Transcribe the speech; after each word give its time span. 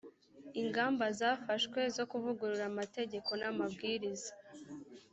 ingamba 0.61 1.05
zafashwe 1.19 1.79
zo 1.95 2.03
kuvugurura 2.11 2.63
amategeko 2.71 3.29
n’amabwiriza 3.41 4.31